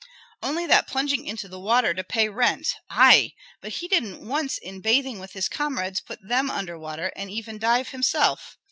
"Only 0.41 0.65
that 0.65 0.87
plunging 0.87 1.27
into 1.27 1.47
the 1.47 1.59
water 1.59 1.93
to 1.93 2.03
pay 2.03 2.27
rent. 2.27 2.75
Ei! 2.91 3.35
but 3.61 3.71
didn't 3.79 4.17
he 4.19 4.25
once 4.25 4.57
in 4.57 4.81
bathing 4.81 5.19
with 5.19 5.33
his 5.33 5.47
comrades 5.47 6.01
put 6.01 6.17
them 6.27 6.49
under 6.49 6.79
water, 6.79 7.11
and 7.15 7.29
even 7.29 7.59
dive 7.59 7.89
himself? 7.89 8.57